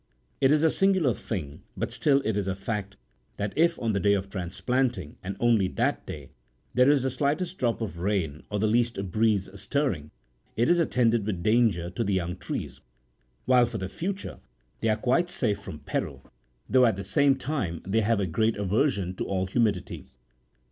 It 0.41 0.51
is 0.51 0.63
a 0.63 0.71
singular 0.71 1.13
thing, 1.13 1.61
but 1.77 1.91
still 1.91 2.23
it 2.25 2.35
is 2.35 2.47
a 2.47 2.55
fact, 2.55 2.97
that 3.37 3.55
if, 3.55 3.77
on 3.77 3.93
the 3.93 3.99
day 3.99 4.13
of 4.13 4.31
transplanting, 4.31 5.15
and 5.21 5.37
only 5.39 5.67
that 5.67 6.07
day, 6.07 6.31
there 6.73 6.89
is 6.89 7.03
the 7.03 7.11
slightest 7.11 7.59
drop 7.59 7.81
of 7.81 7.99
rain 7.99 8.41
or 8.49 8.57
the 8.57 8.65
least 8.65 9.11
breeze 9.11 9.47
stirring, 9.53 10.09
it 10.57 10.69
is 10.69 10.79
attended 10.79 11.23
with 11.27 11.43
danger51 11.43 11.93
to 11.93 12.03
the 12.03 12.13
young 12.15 12.35
trees; 12.35 12.81
while 13.45 13.67
for 13.67 13.77
the 13.77 13.87
future 13.89 14.39
they 14.79 14.89
are 14.89 14.97
quite 14.97 15.29
safe 15.29 15.59
from 15.59 15.77
peril, 15.77 16.25
though 16.67 16.87
at 16.87 16.95
the 16.95 17.03
same 17.03 17.35
time 17.35 17.83
they 17.85 18.01
have 18.01 18.19
a 18.19 18.25
great 18.25 18.57
aversion 18.57 19.13
to 19.17 19.25
all 19.25 19.45
humidity. 19.45 20.07